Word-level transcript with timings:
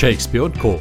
Shakespeare 0.00 0.44
und 0.44 0.58
Co. 0.58 0.80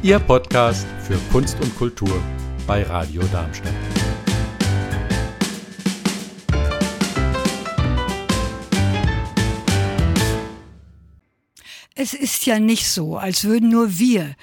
Ihr 0.00 0.20
Podcast 0.20 0.86
für 1.02 1.18
Kunst 1.32 1.60
und 1.60 1.76
Kultur 1.76 2.22
bei 2.68 2.84
Radio 2.84 3.20
Darmstadt. 3.32 3.74
Es 11.96 12.14
ist 12.14 12.46
ja 12.46 12.60
nicht 12.60 12.86
so, 12.86 13.16
als 13.16 13.42
würden 13.42 13.70
nur 13.70 13.98
wir 13.98 14.36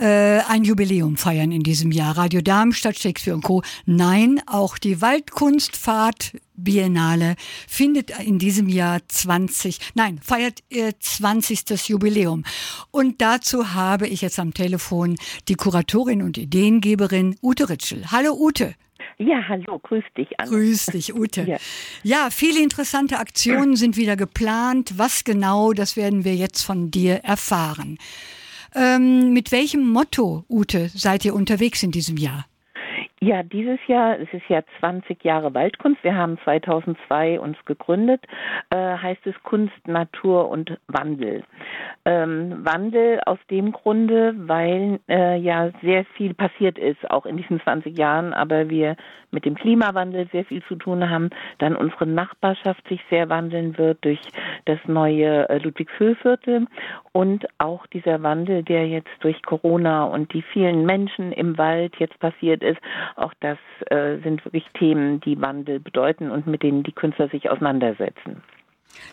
äh, 0.00 0.42
ein 0.48 0.62
Jubiläum 0.62 1.16
feiern 1.16 1.50
in 1.50 1.64
diesem 1.64 1.90
Jahr. 1.90 2.16
Radio 2.16 2.40
Darmstadt, 2.40 3.00
Shakespeare 3.00 3.34
und 3.34 3.42
Co. 3.42 3.62
Nein, 3.84 4.40
auch 4.46 4.78
die 4.78 5.00
Waldkunstfahrt 5.00 6.34
Biennale 6.54 7.36
findet 7.68 8.18
in 8.20 8.38
diesem 8.38 8.68
Jahr 8.68 9.00
20, 9.06 9.78
nein, 9.94 10.18
feiert 10.22 10.60
ihr 10.68 10.92
20. 10.98 11.88
Jubiläum. 11.88 12.44
Und 12.90 13.20
dazu 13.20 13.74
habe 13.74 14.06
ich 14.06 14.22
jetzt 14.22 14.38
am 14.38 14.54
Telefon 14.54 15.16
die 15.48 15.54
Kuratorin 15.54 16.22
und 16.22 16.38
Ideengeberin 16.38 17.36
Ute 17.42 17.68
Ritschel. 17.68 18.10
Hallo 18.10 18.34
Ute. 18.34 18.74
Ja, 19.18 19.46
hallo, 19.48 19.78
grüß 19.78 20.04
dich. 20.16 20.28
Anne. 20.38 20.50
Grüß 20.50 20.86
dich, 20.86 21.14
Ute. 21.14 21.42
Ja. 21.42 21.56
ja, 22.02 22.28
viele 22.30 22.62
interessante 22.62 23.18
Aktionen 23.18 23.76
sind 23.76 23.96
wieder 23.96 24.16
geplant. 24.16 24.94
Was 24.96 25.24
genau, 25.24 25.72
das 25.72 25.96
werden 25.96 26.24
wir 26.24 26.34
jetzt 26.34 26.62
von 26.62 26.90
dir 26.90 27.16
erfahren. 27.16 27.98
Ähm, 28.74 29.32
mit 29.32 29.52
welchem 29.52 29.86
Motto, 29.86 30.44
Ute, 30.48 30.90
seid 30.94 31.24
ihr 31.24 31.34
unterwegs 31.34 31.82
in 31.82 31.90
diesem 31.90 32.16
Jahr? 32.16 32.46
Ja, 33.24 33.44
dieses 33.44 33.78
Jahr, 33.86 34.18
es 34.18 34.28
ist 34.32 34.48
ja 34.48 34.64
20 34.80 35.22
Jahre 35.22 35.54
Waldkunst. 35.54 36.02
Wir 36.02 36.16
haben 36.16 36.38
2002 36.42 37.38
uns 37.38 37.56
gegründet. 37.66 38.20
Äh, 38.70 38.76
heißt 38.76 39.24
es 39.26 39.34
Kunst, 39.44 39.86
Natur 39.86 40.48
und 40.48 40.76
Wandel. 40.88 41.44
Ähm, 42.04 42.66
Wandel 42.66 43.20
aus 43.24 43.38
dem 43.48 43.70
Grunde, 43.70 44.34
weil 44.36 44.98
äh, 45.08 45.38
ja 45.38 45.70
sehr 45.82 46.04
viel 46.16 46.34
passiert 46.34 46.78
ist, 46.78 47.08
auch 47.12 47.24
in 47.24 47.36
diesen 47.36 47.60
20 47.60 47.96
Jahren, 47.96 48.32
aber 48.32 48.68
wir 48.68 48.96
mit 49.30 49.44
dem 49.44 49.54
Klimawandel 49.54 50.28
sehr 50.32 50.44
viel 50.44 50.62
zu 50.64 50.74
tun 50.74 51.08
haben, 51.08 51.30
dann 51.58 51.76
unsere 51.76 52.06
Nachbarschaft 52.06 52.86
sich 52.88 53.00
sehr 53.08 53.28
wandeln 53.28 53.78
wird 53.78 54.04
durch 54.04 54.20
das 54.64 54.78
neue 54.86 55.48
äh, 55.48 55.58
Ludwigshöhviertel 55.58 56.66
und 57.12 57.46
auch 57.58 57.86
dieser 57.86 58.22
Wandel, 58.22 58.62
der 58.62 58.88
jetzt 58.88 59.10
durch 59.20 59.40
Corona 59.42 60.04
und 60.04 60.32
die 60.34 60.42
vielen 60.42 60.84
Menschen 60.84 61.32
im 61.32 61.56
Wald 61.56 61.94
jetzt 61.98 62.18
passiert 62.18 62.62
ist, 62.62 62.80
auch 63.16 63.32
das 63.40 63.58
äh, 63.90 64.18
sind 64.22 64.44
wirklich 64.44 64.64
Themen, 64.78 65.20
die 65.20 65.40
Wandel 65.40 65.80
bedeuten 65.80 66.30
und 66.30 66.46
mit 66.46 66.62
denen 66.62 66.82
die 66.82 66.92
Künstler 66.92 67.28
sich 67.28 67.50
auseinandersetzen. 67.50 68.42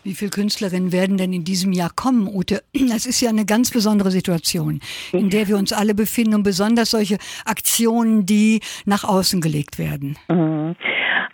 Wie 0.02 0.14
viele 0.14 0.30
Künstlerinnen 0.30 0.92
werden 0.92 1.16
denn 1.16 1.32
in 1.32 1.44
diesem 1.44 1.72
Jahr 1.72 1.90
kommen, 1.94 2.28
Ute? 2.28 2.62
Das 2.74 3.06
ist 3.06 3.20
ja 3.20 3.30
eine 3.30 3.46
ganz 3.46 3.70
besondere 3.70 4.10
Situation, 4.10 4.80
in 5.12 5.30
der 5.30 5.48
wir 5.48 5.56
uns 5.56 5.72
alle 5.72 5.94
befinden 5.94 6.34
und 6.34 6.42
besonders 6.42 6.90
solche 6.90 7.18
Aktionen, 7.44 8.26
die 8.26 8.60
nach 8.84 9.04
außen 9.04 9.40
gelegt 9.40 9.78
werden. 9.78 10.16
Mhm. 10.28 10.76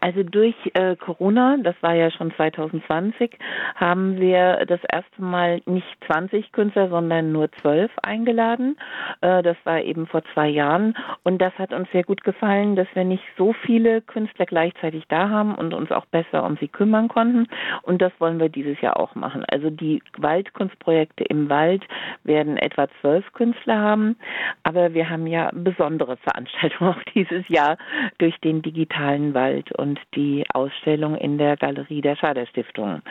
Also 0.01 0.23
durch 0.23 0.55
äh, 0.75 0.97
Corona, 0.97 1.57
das 1.63 1.75
war 1.81 1.95
ja 1.95 2.11
schon 2.11 2.33
2020, 2.35 3.39
haben 3.75 4.21
wir 4.21 4.65
das 4.67 4.81
erste 4.91 5.23
Mal 5.23 5.61
nicht 5.67 5.87
20 6.07 6.53
Künstler, 6.53 6.89
sondern 6.89 7.33
nur 7.33 7.51
12 7.61 7.91
eingeladen. 8.03 8.77
Äh, 9.21 9.43
das 9.43 9.57
war 9.65 9.81
eben 9.81 10.07
vor 10.07 10.23
zwei 10.35 10.49
Jahren. 10.49 10.95
Und 11.23 11.39
das 11.39 11.53
hat 11.59 11.73
uns 11.73 11.89
sehr 11.93 12.05
gut 12.05 12.25
gefallen, 12.25 12.77
dass 12.77 12.89
wir 12.95 13.05
nicht 13.05 13.25
so 13.37 13.53
viele 13.53 14.03
Künstler 14.03 14.47
gleichzeitig 14.47 15.05
da 15.09 15.29
haben 15.29 15.55
und 15.55 15.75
uns 15.75 15.91
auch 15.91 16.07
besser 16.07 16.45
um 16.45 16.57
sie 16.59 16.69
kümmern 16.69 17.09
konnten. 17.09 17.47
Und 17.83 18.03
das 18.03 18.13
wollen 18.19 18.41
wir 18.41 18.49
dieses 18.49 18.81
Jahr 18.81 18.99
auch 18.99 19.15
machen. 19.15 19.45
Also 19.51 19.71
die 19.71 20.03
Waldkunstprojekte 20.19 21.25
im 21.25 21.49
Wald 21.49 21.85
werden 22.25 22.57
etwa 22.57 22.89
zwölf 23.01 23.33
Künstler 23.33 23.79
haben. 23.79 24.17
Aber 24.63 24.95
wir 24.95 25.09
haben 25.09 25.27
ja 25.27 25.51
besondere 25.53 26.17
Veranstaltungen 26.19 26.91
auch 26.95 27.03
dieses 27.15 27.49
Jahr 27.49 27.77
durch 28.19 28.39
den 28.41 28.63
digitalen 28.63 29.35
Wald. 29.35 29.73
Und 29.73 29.86
und 29.87 30.01
die 30.15 30.45
Ausstellung 30.53 31.17
in 31.17 31.39
der 31.39 31.57
Galerie 31.57 32.01
der 32.01 32.17
Schader 32.17 32.47
Stiftung. 32.47 33.03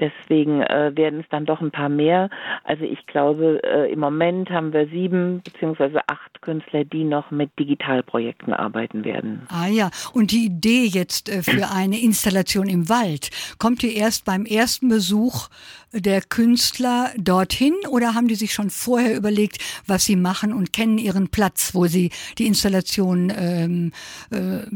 Deswegen 0.00 0.62
äh, 0.62 0.92
werden 0.94 1.20
es 1.20 1.26
dann 1.30 1.46
doch 1.46 1.60
ein 1.60 1.70
paar 1.70 1.88
mehr. 1.88 2.28
Also 2.64 2.84
ich 2.84 3.06
glaube, 3.06 3.60
äh, 3.62 3.92
im 3.92 4.00
Moment 4.00 4.50
haben 4.50 4.72
wir 4.72 4.88
sieben 4.88 5.42
beziehungsweise 5.44 6.00
acht 6.08 6.40
Künstler, 6.42 6.84
die 6.84 7.04
noch 7.04 7.30
mit 7.30 7.50
Digitalprojekten 7.58 8.52
arbeiten 8.52 9.04
werden. 9.04 9.46
Ah 9.48 9.68
ja, 9.68 9.90
und 10.12 10.32
die 10.32 10.46
Idee 10.46 10.86
jetzt 10.86 11.28
äh, 11.28 11.42
für 11.42 11.70
eine 11.70 12.00
Installation 12.00 12.68
im 12.68 12.88
Wald, 12.88 13.30
kommt 13.58 13.82
die 13.82 13.96
erst 13.96 14.24
beim 14.24 14.44
ersten 14.44 14.88
Besuch 14.88 15.48
der 15.92 16.20
Künstler 16.22 17.12
dorthin 17.16 17.74
oder 17.88 18.14
haben 18.14 18.26
die 18.26 18.34
sich 18.34 18.52
schon 18.52 18.70
vorher 18.70 19.16
überlegt, 19.16 19.58
was 19.86 20.04
sie 20.04 20.16
machen 20.16 20.52
und 20.52 20.72
kennen 20.72 20.98
ihren 20.98 21.28
Platz, 21.28 21.74
wo 21.74 21.86
sie 21.86 22.10
die 22.38 22.46
Installation 22.46 23.32
ähm, 23.36 23.92
äh, 24.30 24.66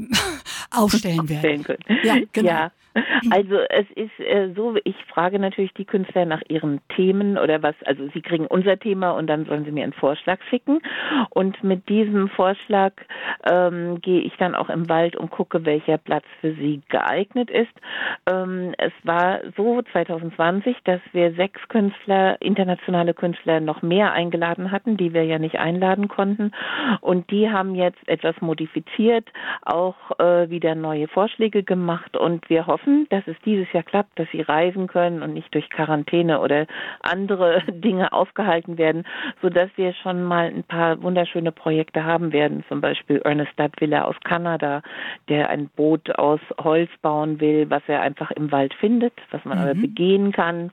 aufstellen 0.71 1.29
werden? 1.29 1.37
Aufstellen 1.37 1.65
können. 1.65 2.01
Ja, 2.05 2.17
genau. 2.33 2.49
Ja. 2.49 2.73
Also 3.31 3.57
es 3.69 3.87
ist 3.95 4.19
äh, 4.21 4.51
so, 4.55 4.77
ich 4.85 4.97
frage 5.13 5.39
natürlich 5.39 5.73
die 5.75 5.85
Künstler 5.85 6.25
nach 6.25 6.43
ihren 6.49 6.81
Themen 6.95 7.37
oder 7.37 7.63
was, 7.63 7.75
also 7.85 8.09
sie 8.15 8.23
kriegen 8.23 8.47
unser 8.47 8.79
Thema 8.79 9.11
und 9.11 9.27
dann 9.27 9.45
sollen 9.45 9.65
sie 9.65 9.71
mir 9.71 9.85
einen 9.85 9.93
Vorschlag 9.93 10.39
schicken. 10.49 10.81
Und 11.31 11.63
mit 11.63 11.89
diesem 11.89 12.29
Vorschlag 12.29 12.93
ähm, 13.51 14.01
gehe 14.01 14.21
ich 14.21 14.37
dann 14.39 14.55
auch 14.55 14.69
im 14.69 14.89
Wald 14.89 15.17
und 15.17 15.31
gucke, 15.31 15.65
welcher 15.65 15.99
Platz 15.99 16.25
für 16.41 16.55
sie 16.55 16.81
geeignet 16.89 17.51
ist. 17.51 17.73
Ähm, 18.27 18.75
es 18.79 18.93
war 19.03 19.41
so 19.57 19.83
2020, 19.93 20.77
dass 20.85 21.01
wir 21.13 21.33
sechs 21.35 21.61
Künstler, 21.69 22.41
internationale 22.41 23.15
Künstler 23.15 23.61
noch 23.61 23.83
mehr 23.83 24.13
eingeladen 24.13 24.71
hatten, 24.71 24.97
die 24.97 25.13
wir 25.13 25.25
ja 25.25 25.39
nicht 25.39 25.57
einladen 25.59 26.09
konnten. 26.09 26.53
Und 27.01 27.31
die 27.31 27.51
haben 27.51 27.75
jetzt 27.75 28.07
etwas 28.09 28.41
modifiziert, 28.41 29.29
auch 29.63 29.97
äh, 30.19 30.51
wieder 30.51 30.75
neue 30.75 31.09
Vorschläge 31.09 31.63
gemacht. 31.63 32.17
Und 32.17 32.49
wir 32.49 32.67
hoffen, 32.67 32.88
hoffen, 32.89 33.07
dass 33.11 33.27
es 33.27 33.37
dieses 33.45 33.71
Jahr 33.73 33.83
klappt, 33.83 34.19
dass 34.19 34.29
sie 34.31 34.41
reisen 34.41 34.87
können 34.87 35.23
und 35.23 35.35
nicht 35.35 35.53
durch 35.55 35.69
Quarantäne 35.71 36.41
oder 36.41 36.67
andere 37.01 37.63
Dinge 37.69 38.13
aufgehalten 38.13 38.79
werden, 38.79 39.05
sodass 39.43 39.71
wir 39.77 39.93
schon 39.95 40.23
mal 40.23 40.47
ein 40.47 40.65
paar 40.65 41.03
wunderschöne 41.03 41.53
Projekte 41.53 42.05
haben 42.05 42.33
werden. 42.33 42.65
Zum 42.69 42.81
Beispiel 42.81 43.19
Ernest 43.25 43.53
Villa 43.79 44.05
aus 44.05 44.17
Kanada, 44.25 44.83
der 45.29 45.51
ein 45.51 45.69
Boot 45.69 46.11
aus 46.19 46.41
Holz 46.63 46.91
bauen 47.03 47.41
will, 47.41 47.69
was 47.71 47.83
er 47.87 48.03
einfach 48.03 48.31
im 48.33 48.51
Wald 48.53 48.75
findet, 48.75 49.13
was 49.31 49.45
man 49.45 49.59
mhm. 49.59 49.65
aber 49.65 49.75
begehen 49.75 50.33
kann. 50.33 50.71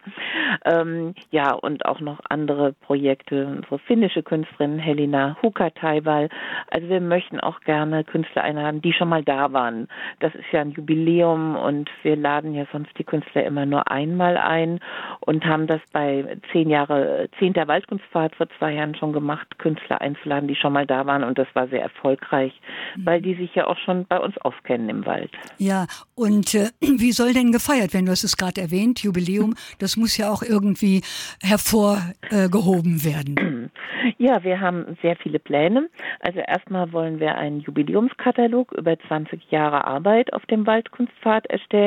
Ähm, 0.66 1.14
ja, 1.32 1.54
und 1.54 1.86
auch 1.86 2.00
noch 2.00 2.20
andere 2.30 2.74
Projekte. 2.74 3.48
Unsere 3.48 3.80
finnische 3.80 4.24
Künstlerin 4.24 4.80
Helena 4.80 5.38
Hukataival. 5.42 6.30
Also 6.70 6.90
wir 6.90 7.02
möchten 7.02 7.40
auch 7.40 7.62
gerne 7.62 8.04
Künstler 8.04 8.44
einladen, 8.44 8.82
die 8.82 8.94
schon 8.94 9.10
mal 9.10 9.24
da 9.24 9.52
waren. 9.54 9.88
Das 10.20 10.34
ist 10.36 10.52
ja 10.52 10.62
ein 10.62 10.72
Jubiläum 10.72 11.56
und 11.56 11.90
wir 12.04 12.16
laden 12.16 12.54
ja 12.54 12.66
sonst 12.72 12.92
die 12.98 13.04
Künstler 13.04 13.44
immer 13.44 13.66
nur 13.66 13.90
einmal 13.92 14.38
ein 14.38 14.80
und 15.22 15.46
haben 15.46 15.68
das 15.68 15.82
bei 15.92 16.38
zehn 16.52 16.70
Jahre, 16.70 17.30
zehnter 17.40 17.68
Waldkunstfahrt 17.68 18.36
vor 18.36 18.48
zwei 18.58 18.74
Jahren 18.74 18.96
schon 18.96 19.14
gemacht, 19.14 19.58
Künstler 19.60 20.02
einzuladen, 20.02 20.48
die 20.48 20.56
schon 20.56 20.74
mal 20.74 20.86
da 20.86 21.06
waren 21.06 21.24
und 21.24 21.38
das 21.38 21.48
war 21.54 21.68
sehr 21.68 21.82
erfolgreich, 21.82 22.54
mhm. 22.96 23.06
weil 23.06 23.22
die 23.22 23.36
sich 23.36 23.54
ja 23.56 23.68
auch 23.68 23.78
schon 23.78 24.06
bei 24.06 24.20
uns 24.20 24.38
auskennen 24.40 24.90
im 24.90 25.06
Wald. 25.06 25.32
Ja, 25.58 25.88
und 26.16 26.54
äh, 26.54 26.70
wie 26.82 27.12
soll 27.12 27.34
denn 27.34 27.52
gefeiert 27.52 27.94
werden? 27.94 28.06
Du 28.06 28.12
hast 28.12 28.24
es 28.24 28.38
gerade 28.38 28.62
erwähnt, 28.62 29.02
Jubiläum, 29.04 29.56
das 29.80 29.98
muss 29.98 30.18
ja 30.18 30.32
auch 30.32 30.42
irgendwie 30.42 31.02
hervorgehoben 31.42 32.98
äh, 32.98 33.06
werden. 33.06 33.72
Ja, 34.18 34.44
wir 34.44 34.62
haben 34.62 34.98
sehr 35.02 35.16
viele 35.16 35.40
Pläne. 35.40 35.90
Also 36.20 36.40
erstmal 36.40 36.92
wollen 36.92 37.20
wir 37.20 37.36
einen 37.36 37.60
Jubiläumskatalog 37.60 38.72
über 38.74 38.98
20 39.08 39.52
Jahre 39.52 39.86
Arbeit 39.86 40.32
auf 40.34 40.46
dem 40.46 40.66
Waldkunstpfad 40.68 41.48
erstellen. 41.48 41.85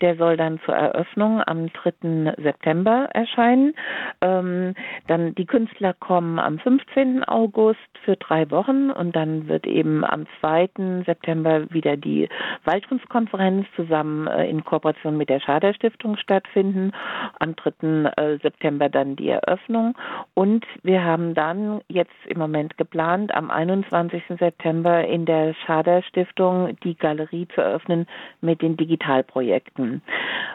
Der 0.00 0.16
soll 0.16 0.36
dann 0.36 0.60
zur 0.64 0.74
Eröffnung 0.74 1.42
am 1.46 1.72
3. 1.72 2.34
September 2.42 3.08
erscheinen. 3.12 3.74
Ähm, 4.20 4.74
dann 5.06 5.34
die 5.34 5.46
Künstler 5.46 5.94
kommen 5.94 6.38
am 6.38 6.58
15. 6.58 7.24
August 7.24 7.78
für 8.04 8.16
drei 8.16 8.50
Wochen 8.50 8.90
und 8.90 9.14
dann 9.16 9.48
wird 9.48 9.66
eben 9.66 10.04
am 10.04 10.26
2. 10.40 11.04
September 11.06 11.70
wieder 11.70 11.96
die 11.96 12.28
Waldkunstkonferenz 12.64 13.66
zusammen 13.76 14.26
äh, 14.26 14.48
in 14.48 14.64
Kooperation 14.64 15.16
mit 15.16 15.28
der 15.28 15.40
Schader 15.40 15.74
Stiftung 15.74 16.16
stattfinden. 16.16 16.92
Am 17.38 17.56
3. 17.56 18.12
Äh, 18.16 18.38
September 18.42 18.88
dann 18.88 19.16
die 19.16 19.28
Eröffnung 19.28 19.94
und 20.34 20.64
wir 20.82 21.04
haben 21.04 21.34
dann 21.34 21.80
jetzt 21.88 22.10
im 22.26 22.38
Moment 22.38 22.76
geplant, 22.76 23.34
am 23.34 23.50
21. 23.50 24.22
September 24.38 25.04
in 25.04 25.24
der 25.26 25.54
Schader 25.54 26.02
Stiftung 26.02 26.76
die 26.82 26.94
Galerie 26.94 27.46
zu 27.54 27.60
eröffnen 27.60 28.06
mit 28.40 28.62
den 28.62 28.76
Digital 28.76 29.24
Projekten. 29.30 30.02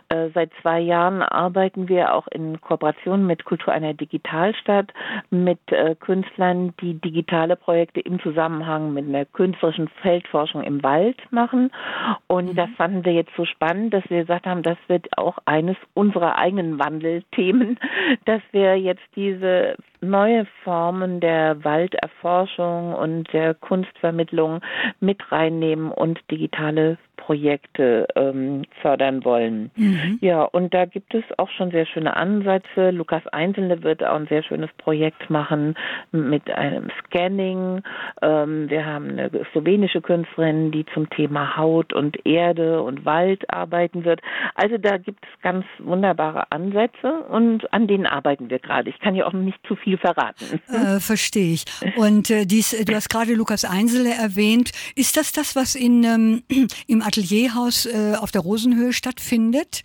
Äh, 0.10 0.30
seit 0.34 0.52
zwei 0.62 0.80
Jahren 0.80 1.22
arbeiten 1.22 1.88
wir 1.88 2.14
auch 2.14 2.28
in 2.28 2.62
Kooperation 2.62 3.26
mit 3.26 3.46
Kultur 3.46 3.74
einer 3.74 3.94
Digitalstadt 3.94 4.94
mit 5.32 5.60
äh, 5.72 5.96
Künstlern, 5.96 6.74
die 6.82 6.94
digitale 6.96 7.56
Projekte 7.56 8.02
im 8.02 8.20
Zusammenhang 8.20 8.94
mit 8.94 9.08
einer 9.08 9.26
künstlerischen 9.26 9.88
Feldforschung 10.02 10.62
im 10.62 10.84
Wald 10.84 11.18
machen. 11.32 11.72
Und 12.28 12.52
mhm. 12.52 12.56
das 12.56 12.70
fanden 12.78 13.06
wir 13.06 13.14
jetzt 13.14 13.32
so 13.36 13.46
spannend, 13.46 13.94
dass 13.94 14.04
wir 14.10 14.22
gesagt 14.22 14.46
haben, 14.46 14.62
das 14.62 14.78
wird 14.88 15.08
auch 15.18 15.38
eines 15.46 15.78
unserer 15.94 16.38
eigenen 16.38 16.78
Wandelthemen, 16.78 17.80
dass 18.26 18.42
wir 18.52 18.78
jetzt 18.78 19.04
diese 19.16 19.76
neue 20.02 20.46
Formen 20.64 21.20
der 21.20 21.64
Walderforschung 21.64 22.94
und 22.94 23.32
der 23.34 23.54
Kunstvermittlung 23.54 24.62
mit 25.00 25.32
reinnehmen 25.32 25.92
und 25.92 26.20
digitale 26.30 26.98
Projekte 27.16 28.08
ähm, 28.16 28.64
fördern 28.82 29.24
wollen. 29.26 29.72
Mhm. 29.76 30.20
Ja, 30.22 30.44
und 30.44 30.74
da 30.74 30.86
gibt 30.86 31.14
es 31.14 31.24
auch 31.38 31.50
schon 31.50 31.72
sehr 31.72 31.86
schöne 31.86 32.16
Ansätze. 32.16 32.92
Lukas 32.92 33.26
Einzelne 33.28 33.84
wird 33.84 34.04
auch 34.04 34.16
ein 34.16 34.28
sehr 34.28 34.44
schönes 34.44 34.70
Projekt 34.78 35.30
machen 35.30 35.76
mit 36.12 36.50
einem 36.50 36.90
Scanning. 37.00 37.82
Ähm, 38.22 38.70
wir 38.70 38.86
haben 38.86 39.10
eine 39.10 39.30
slowenische 39.52 40.02
Künstlerin, 40.02 40.72
die 40.72 40.86
zum 40.94 41.10
Thema 41.10 41.58
Haut 41.58 41.94
und 41.94 42.26
Erde 42.26 42.82
und 42.82 43.06
Wald 43.06 43.52
arbeiten 43.54 44.06
wird. 44.06 44.22
Also 44.56 44.78
da 44.78 44.98
gibt 44.98 45.24
es 45.24 45.42
ganz 45.42 45.66
wunderbare 45.80 46.52
Ansätze 46.52 47.22
und 47.30 47.72
an 47.74 47.88
denen 47.88 48.06
arbeiten 48.06 48.50
wir 48.50 48.60
gerade. 48.60 48.90
Ich 48.90 49.00
kann 49.00 49.16
ja 49.16 49.26
auch 49.26 49.34
nicht 49.34 49.60
zu 49.68 49.76
viel 49.76 49.98
verraten. 49.98 50.60
Äh, 50.68 51.00
verstehe 51.00 51.54
ich. 51.54 51.66
Und 51.96 52.30
äh, 52.30 52.46
dies, 52.46 52.72
du 52.86 52.96
hast 52.96 53.10
gerade 53.10 53.34
Lukas 53.34 53.66
Einzelne 53.66 54.14
erwähnt. 54.14 54.72
Ist 54.96 55.18
das 55.18 55.32
das, 55.32 55.56
was 55.56 55.76
in, 55.76 56.04
ähm, 56.04 56.44
im 56.88 57.02
Atelierhaus 57.06 57.86
äh, 57.86 58.16
auf 58.20 58.32
der 58.32 58.42
Rosenhöhe 58.42 58.94
stattfindet. 58.94 59.82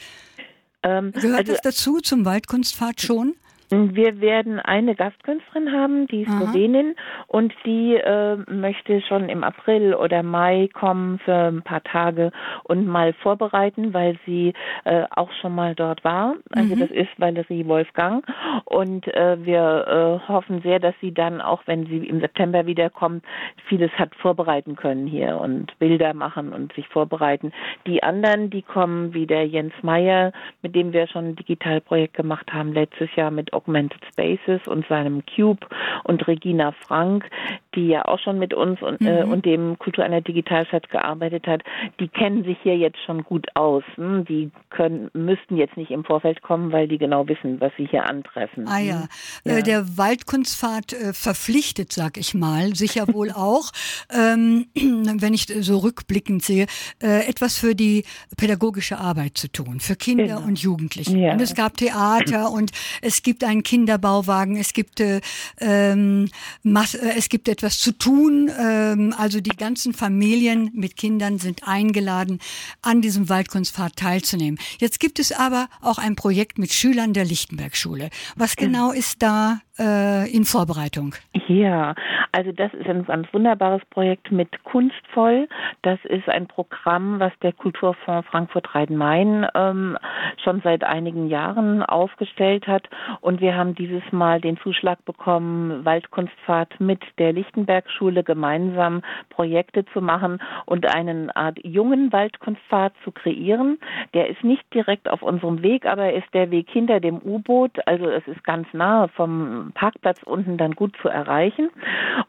Ähm, 0.82 1.12
Gehört 1.12 1.40
also, 1.40 1.52
das 1.52 1.60
dazu 1.60 2.00
zum 2.00 2.24
Waldkunstfahrt 2.24 3.00
schon? 3.02 3.34
Wir 3.70 4.20
werden 4.20 4.58
eine 4.58 4.96
Gastkünstlerin 4.96 5.72
haben, 5.72 6.06
die 6.08 6.22
ist 6.22 6.32
Slowenin 6.32 6.96
und 7.28 7.54
die 7.64 7.94
äh, 7.94 8.36
möchte 8.50 9.00
schon 9.02 9.28
im 9.28 9.44
April 9.44 9.94
oder 9.94 10.24
Mai 10.24 10.68
kommen 10.72 11.20
für 11.20 11.34
ein 11.34 11.62
paar 11.62 11.82
Tage 11.84 12.32
und 12.64 12.86
mal 12.86 13.12
vorbereiten, 13.12 13.94
weil 13.94 14.18
sie 14.26 14.54
äh, 14.84 15.04
auch 15.14 15.30
schon 15.40 15.54
mal 15.54 15.76
dort 15.76 16.02
war. 16.02 16.34
Also 16.50 16.74
mhm. 16.74 16.80
das 16.80 16.90
ist 16.90 17.10
Valerie 17.18 17.64
Wolfgang 17.66 18.26
und 18.64 19.06
äh, 19.14 19.36
wir 19.44 20.20
äh, 20.26 20.28
hoffen 20.28 20.62
sehr, 20.62 20.80
dass 20.80 20.94
sie 21.00 21.14
dann 21.14 21.40
auch, 21.40 21.62
wenn 21.66 21.86
sie 21.86 21.98
im 21.98 22.20
September 22.20 22.66
wiederkommt, 22.66 23.24
vieles 23.68 23.92
hat 23.92 24.14
vorbereiten 24.16 24.74
können 24.74 25.06
hier 25.06 25.38
und 25.40 25.78
Bilder 25.78 26.12
machen 26.12 26.52
und 26.52 26.72
sich 26.72 26.88
vorbereiten. 26.88 27.52
Die 27.86 28.02
anderen, 28.02 28.50
die 28.50 28.62
kommen 28.62 29.14
wie 29.14 29.26
der 29.26 29.46
Jens 29.46 29.74
Meyer, 29.82 30.32
mit 30.62 30.74
dem 30.74 30.92
wir 30.92 31.06
schon 31.06 31.28
ein 31.28 31.36
Digitalprojekt 31.36 32.14
gemacht 32.14 32.52
haben 32.52 32.72
letztes 32.72 33.14
Jahr 33.14 33.30
mit 33.30 33.52
Augmented 33.60 34.00
Spaces 34.12 34.66
und 34.66 34.86
seinem 34.88 35.22
Cube 35.26 35.66
und 36.04 36.26
Regina 36.26 36.72
Frank, 36.72 37.28
die 37.74 37.88
ja 37.88 38.04
auch 38.06 38.18
schon 38.18 38.38
mit 38.38 38.54
uns 38.54 38.82
und, 38.82 39.00
äh, 39.00 39.24
mhm. 39.24 39.30
äh, 39.30 39.32
und 39.32 39.46
dem 39.46 39.78
Kultur 39.78 40.04
einer 40.04 40.20
Digitalstadt 40.20 40.90
gearbeitet 40.90 41.46
hat, 41.46 41.62
die 42.00 42.08
kennen 42.08 42.44
sich 42.44 42.56
hier 42.62 42.76
jetzt 42.76 42.98
schon 43.04 43.22
gut 43.24 43.46
aus. 43.54 43.84
Hm? 43.94 44.24
Die 44.24 44.50
können, 44.70 45.10
müssten 45.12 45.56
jetzt 45.56 45.76
nicht 45.76 45.90
im 45.90 46.04
Vorfeld 46.04 46.42
kommen, 46.42 46.72
weil 46.72 46.88
die 46.88 46.98
genau 46.98 47.28
wissen, 47.28 47.60
was 47.60 47.72
sie 47.76 47.86
hier 47.86 48.08
antreffen. 48.08 48.66
Ah 48.66 48.78
ja, 48.78 49.02
hm? 49.02 49.08
ja. 49.44 49.58
Äh, 49.58 49.62
der 49.62 49.98
Waldkunstfahrt 49.98 50.92
äh, 50.92 51.12
verpflichtet, 51.12 51.92
sag 51.92 52.16
ich 52.16 52.34
mal, 52.34 52.74
sicher 52.74 53.06
wohl 53.12 53.30
auch, 53.34 53.70
ähm, 54.12 54.66
wenn 54.74 55.34
ich 55.34 55.46
so 55.46 55.78
rückblickend 55.78 56.42
sehe, 56.42 56.66
äh, 57.02 57.28
etwas 57.28 57.58
für 57.58 57.74
die 57.74 58.04
pädagogische 58.36 58.98
Arbeit 58.98 59.38
zu 59.38 59.48
tun, 59.48 59.80
für 59.80 59.96
Kinder 59.96 60.36
genau. 60.36 60.46
und 60.46 60.58
Jugendliche. 60.58 61.16
Ja. 61.16 61.32
Und 61.32 61.40
es 61.40 61.54
gab 61.54 61.76
Theater 61.76 62.50
und 62.50 62.72
es 63.02 63.22
gibt 63.22 63.44
einen 63.44 63.62
Kinderbauwagen, 63.62 64.56
es 64.56 64.72
gibt 64.72 65.00
äh, 65.00 65.20
ähm, 65.60 66.28
äh, 66.74 67.18
es 67.18 67.28
gibt 67.28 67.48
etwas 67.60 67.78
zu 67.78 67.92
tun. 67.92 68.50
Ähm, 68.58 69.14
also 69.16 69.40
die 69.40 69.50
ganzen 69.50 69.92
Familien 69.92 70.70
mit 70.72 70.96
Kindern 70.96 71.38
sind 71.38 71.68
eingeladen, 71.68 72.40
an 72.80 73.02
diesem 73.02 73.28
Waldkunstfahrt 73.28 73.96
teilzunehmen. 73.96 74.58
Jetzt 74.78 74.98
gibt 74.98 75.18
es 75.18 75.30
aber 75.30 75.68
auch 75.82 75.98
ein 75.98 76.16
Projekt 76.16 76.58
mit 76.58 76.72
Schülern 76.72 77.12
der 77.12 77.26
Lichtenberg-Schule. 77.26 78.08
Was 78.36 78.56
genau 78.56 78.92
ist 78.92 79.16
da 79.22 79.60
äh, 79.80 80.30
in 80.30 80.44
Vorbereitung? 80.44 81.14
Ja, 81.48 81.94
also 82.32 82.52
das 82.52 82.72
ist 82.74 82.86
ein 82.86 83.04
ganz 83.06 83.26
wunderbares 83.32 83.82
Projekt 83.90 84.30
mit 84.30 84.62
Kunstvoll. 84.62 85.48
Das 85.82 85.98
ist 86.04 86.28
ein 86.28 86.46
Programm, 86.46 87.18
was 87.18 87.32
der 87.42 87.52
Kulturfonds 87.52 88.28
Frankfurt-Rhein-Main 88.28 89.46
ähm, 89.54 89.98
schon 90.44 90.60
seit 90.62 90.84
einigen 90.84 91.28
Jahren 91.28 91.82
aufgestellt 91.82 92.66
hat. 92.66 92.88
Und 93.20 93.40
wir 93.40 93.56
haben 93.56 93.74
dieses 93.74 94.02
Mal 94.12 94.40
den 94.40 94.58
Zuschlag 94.58 95.04
bekommen, 95.04 95.84
Waldkunstfahrt 95.84 96.78
mit 96.78 97.02
der 97.18 97.32
Lichtenberg-Schule 97.32 98.22
gemeinsam 98.22 99.02
Projekte 99.30 99.84
zu 99.86 100.00
machen 100.00 100.40
und 100.66 100.86
eine 100.94 101.34
Art 101.34 101.58
jungen 101.64 102.12
Waldkunstfahrt 102.12 102.94
zu 103.02 103.10
kreieren. 103.10 103.78
Der 104.14 104.28
ist 104.28 104.44
nicht 104.44 104.62
direkt 104.72 105.08
auf 105.08 105.22
unserem 105.22 105.62
Weg, 105.62 105.86
aber 105.86 106.04
er 106.04 106.14
ist 106.14 106.32
der 106.32 106.50
Weg 106.50 106.68
hinter 106.70 107.00
dem 107.00 107.18
U-Boot. 107.18 107.72
Also 107.86 108.08
es 108.08 108.26
ist 108.28 108.44
ganz 108.44 108.68
nahe 108.72 109.08
vom 109.08 109.69
Parkplatz 109.72 110.22
unten 110.24 110.56
dann 110.56 110.72
gut 110.72 110.96
zu 111.00 111.08
erreichen. 111.08 111.70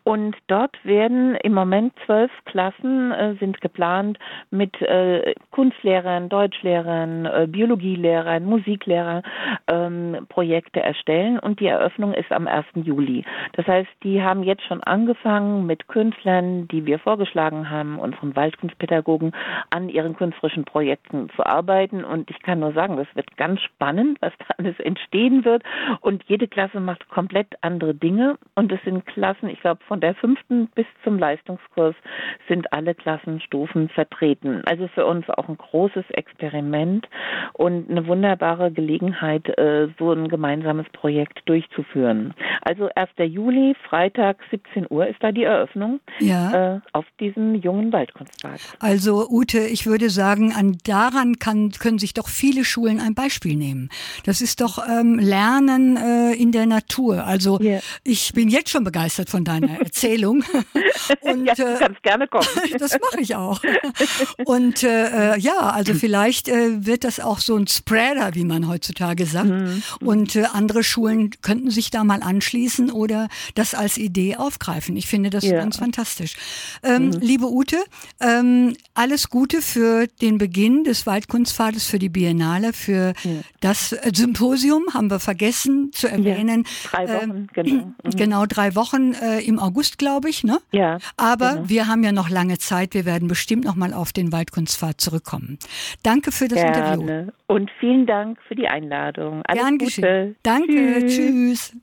Und 0.03 0.35
dort 0.47 0.77
werden 0.83 1.35
im 1.35 1.53
Moment 1.53 1.93
zwölf 2.05 2.31
Klassen 2.45 3.11
äh, 3.11 3.35
sind 3.35 3.61
geplant 3.61 4.17
mit 4.49 4.81
äh, 4.81 5.33
Kunstlehrern, 5.51 6.29
Deutschlehrern, 6.29 7.25
äh, 7.25 7.47
Biologielehrern, 7.47 8.45
Musiklehrern 8.45 9.23
ähm, 9.67 10.25
Projekte 10.29 10.81
erstellen. 10.81 11.39
Und 11.39 11.59
die 11.59 11.67
Eröffnung 11.67 12.13
ist 12.13 12.31
am 12.31 12.47
1. 12.47 12.65
Juli. 12.75 13.23
Das 13.53 13.67
heißt, 13.67 13.89
die 14.03 14.21
haben 14.21 14.43
jetzt 14.43 14.63
schon 14.63 14.81
angefangen 14.83 15.65
mit 15.65 15.87
Künstlern, 15.87 16.67
die 16.67 16.85
wir 16.85 16.99
vorgeschlagen 16.99 17.69
haben, 17.69 17.99
unseren 17.99 18.35
Waldkunstpädagogen, 18.35 19.33
an 19.69 19.89
ihren 19.89 20.15
künstlerischen 20.15 20.65
Projekten 20.65 21.29
zu 21.35 21.45
arbeiten. 21.45 22.03
Und 22.03 22.29
ich 22.29 22.41
kann 22.41 22.59
nur 22.59 22.73
sagen, 22.73 22.97
das 22.97 23.07
wird 23.15 23.37
ganz 23.37 23.61
spannend, 23.61 24.17
was 24.21 24.33
da 24.39 24.45
alles 24.57 24.79
entstehen 24.79 25.45
wird. 25.45 25.63
Und 26.01 26.23
jede 26.27 26.47
Klasse 26.47 26.79
macht 26.79 27.07
komplett 27.31 27.55
andere 27.61 27.95
Dinge. 27.95 28.37
Und 28.55 28.71
es 28.71 28.79
sind 28.83 29.05
Klassen, 29.05 29.47
ich 29.47 29.61
glaube, 29.61 29.81
von 29.87 30.01
der 30.01 30.15
fünften 30.15 30.67
bis 30.75 30.85
zum 31.03 31.17
Leistungskurs 31.17 31.95
sind 32.49 32.73
alle 32.73 32.93
Klassenstufen 32.93 33.89
vertreten. 33.89 34.61
Also 34.65 34.87
für 34.89 35.05
uns 35.05 35.29
auch 35.29 35.47
ein 35.47 35.57
großes 35.57 36.03
Experiment 36.09 37.07
und 37.53 37.89
eine 37.89 38.05
wunderbare 38.07 38.71
Gelegenheit, 38.71 39.47
äh, 39.57 39.87
so 39.97 40.11
ein 40.11 40.27
gemeinsames 40.27 40.87
Projekt 40.91 41.41
durchzuführen. 41.45 42.33
Also 42.63 42.89
1. 42.95 43.09
Juli, 43.17 43.75
Freitag, 43.87 44.37
17 44.51 44.87
Uhr 44.89 45.07
ist 45.07 45.23
da 45.23 45.31
die 45.31 45.43
Eröffnung 45.43 46.01
ja. 46.19 46.75
Äh, 46.75 46.79
auf 46.91 47.05
diesem 47.19 47.55
jungen 47.55 47.93
Waldkunstpark. 47.93 48.59
Also 48.79 49.27
Ute, 49.29 49.59
ich 49.59 49.85
würde 49.85 50.09
sagen, 50.09 50.51
an 50.53 50.77
daran 50.83 51.39
kann, 51.39 51.71
können 51.71 51.99
sich 51.99 52.13
doch 52.13 52.27
viele 52.27 52.65
Schulen 52.65 52.99
ein 52.99 53.15
Beispiel 53.15 53.55
nehmen. 53.55 53.89
Das 54.25 54.41
ist 54.41 54.59
doch 54.59 54.79
ähm, 54.85 55.17
Lernen 55.17 55.95
äh, 55.95 56.33
in 56.33 56.51
der 56.51 56.65
Natur. 56.65 57.10
Also 57.19 57.59
yeah. 57.59 57.81
ich 58.03 58.33
bin 58.33 58.49
jetzt 58.49 58.69
schon 58.69 58.83
begeistert 58.83 59.29
von 59.29 59.43
deiner 59.43 59.79
Erzählung. 59.79 60.43
Und, 61.21 61.45
ja, 61.45 61.55
du 61.55 61.63
äh, 61.63 61.77
kannst 61.79 62.03
gerne 62.03 62.27
kommen. 62.27 62.47
das 62.79 62.97
mache 62.99 63.21
ich 63.21 63.35
auch. 63.35 63.61
Und 64.45 64.83
äh, 64.83 65.33
äh, 65.33 65.39
ja, 65.39 65.59
also 65.59 65.93
vielleicht 65.93 66.47
äh, 66.47 66.85
wird 66.85 67.03
das 67.03 67.19
auch 67.19 67.39
so 67.39 67.55
ein 67.55 67.67
Spreader, 67.67 68.35
wie 68.35 68.43
man 68.43 68.67
heutzutage 68.67 69.25
sagt. 69.25 69.49
Mhm. 69.49 69.83
Und 70.01 70.35
äh, 70.35 70.45
andere 70.51 70.83
Schulen 70.83 71.31
könnten 71.41 71.71
sich 71.71 71.91
da 71.91 72.03
mal 72.03 72.21
anschließen 72.21 72.91
oder 72.91 73.27
das 73.55 73.73
als 73.73 73.97
Idee 73.97 74.37
aufgreifen. 74.37 74.95
Ich 74.97 75.07
finde 75.07 75.29
das 75.29 75.43
ja. 75.43 75.57
ganz 75.57 75.77
fantastisch. 75.77 76.35
Ähm, 76.83 77.07
mhm. 77.07 77.11
Liebe 77.19 77.49
Ute, 77.49 77.77
ähm, 78.19 78.75
alles 78.93 79.29
Gute 79.29 79.61
für 79.61 80.07
den 80.21 80.37
Beginn 80.37 80.83
des 80.83 81.05
Waldkunstpfades, 81.05 81.85
für 81.85 81.99
die 81.99 82.09
Biennale, 82.09 82.73
für 82.73 83.13
ja. 83.23 83.31
das 83.59 83.95
Symposium, 84.13 84.83
haben 84.93 85.09
wir 85.09 85.19
vergessen 85.19 85.91
zu 85.93 86.07
erwähnen. 86.07 86.65
Ja, 86.91 86.99
drei 87.05 87.15
Wochen, 87.15 87.31
ähm, 87.31 87.47
genau. 87.53 87.93
Mhm. 88.03 88.09
Genau, 88.17 88.45
drei 88.45 88.75
Wochen 88.75 89.13
äh, 89.13 89.39
im 89.41 89.59
August, 89.59 89.97
glaube 89.97 90.29
ich. 90.29 90.43
Ne? 90.43 90.59
Ja. 90.71 90.97
Aber 91.17 91.53
genau. 91.53 91.69
wir 91.69 91.87
haben 91.87 92.03
ja 92.03 92.11
noch 92.11 92.29
lange 92.29 92.57
Zeit. 92.57 92.93
Wir 92.93 93.05
werden 93.05 93.27
bestimmt 93.27 93.65
noch 93.65 93.75
mal 93.75 93.93
auf 93.93 94.11
den 94.11 94.31
Waldkunstpfad 94.31 94.99
zurückkommen. 94.99 95.59
Danke 96.03 96.31
für 96.31 96.47
das 96.47 96.59
Gerne. 96.59 96.93
Interview. 96.93 97.31
Und 97.47 97.69
vielen 97.79 98.05
Dank 98.05 98.39
für 98.47 98.55
die 98.55 98.67
Einladung. 98.67 99.41
Alles 99.45 99.61
Gern 99.61 99.77
Gute. 99.77 99.85
geschehen. 99.85 100.35
Danke. 100.43 101.05
Tschüss. 101.07 101.71
Tschüss. 101.71 101.75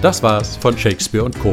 Das 0.00 0.22
war's 0.22 0.56
von 0.56 0.78
Shakespeare 0.78 1.24
und 1.24 1.38
Co. 1.40 1.52